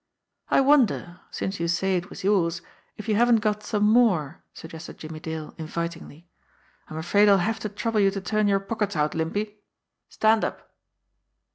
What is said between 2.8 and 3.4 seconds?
if you haven't